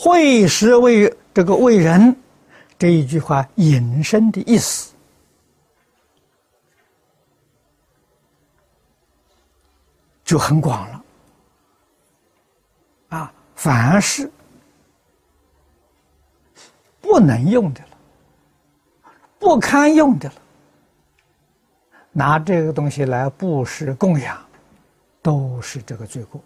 [0.00, 2.14] 会时为这个为人
[2.78, 4.94] 这一句话引申的意思，
[10.24, 11.04] 就很广了。
[13.08, 14.30] 啊，凡是
[17.00, 17.98] 不能用的了，
[19.36, 20.36] 不堪用的了，
[22.12, 24.40] 拿这个东西来布施供养，
[25.20, 26.40] 都是这个罪过。